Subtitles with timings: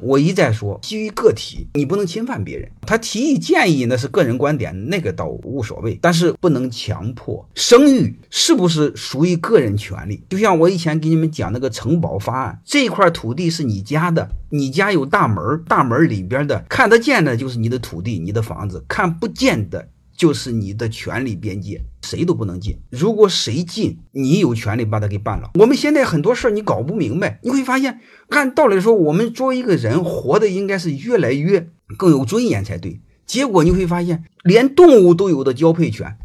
[0.00, 2.70] 我一再说，基于个体，你不能侵犯别人。
[2.82, 7.44] 他提议建议那是个人观点，那个倒无所谓，但是不能强迫。
[7.54, 10.22] 生育是不是属于个人权利？
[10.28, 19.88] 就像我以前给你们讲那个城堡方案，这块土地是你家的，你家有大门，大门里边的看得见的就是你的土地、你的房子，看不见的。
[20.16, 22.78] 就是你的权利边界，谁都不能进。
[22.90, 25.50] 如果谁进，你有权利把他给办了。
[25.60, 28.00] 我们现在很多事儿你搞不明白，你会发现，
[28.30, 33.00] 按道理说，我们作为一个人活的应该是越来越更有尊严才对。
[33.26, 36.16] 结果你会发现，连动物都有的交配权，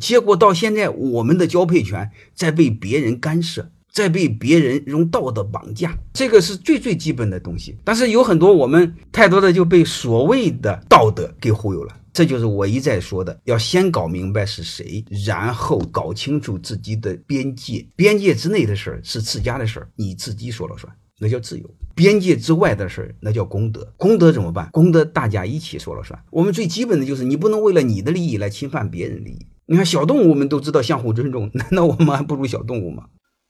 [0.00, 7.74] 结果到现在我们的交配权在被别人干涉，在被别人用道德绑架，这个是最最基本的东西。
[7.82, 11.96] 但是有很多我们太多的就被所谓的道德给忽悠了。
[12.12, 17.86] 这就是我一再说的，要先搞明白是谁，然后搞清楚自己的边界。
[17.96, 23.90] 边界之内的事儿是自家的事儿，你自己说了算，那叫自由；边界之外的事儿，那叫功德。
[23.96, 24.68] 功德怎么办？
[24.72, 26.22] 功德大家一起说了算。
[26.30, 29.46] 我们最基本的就是你不能为了你的利益来侵犯别人利益。
[29.64, 33.04] 你看小动物，我们都知道相互尊重，难道我们还不如小动物吗？